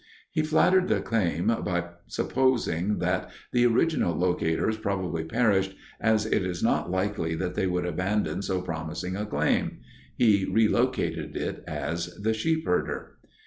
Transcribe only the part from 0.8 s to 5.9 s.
the claim by supposing that "the original locators probably perished,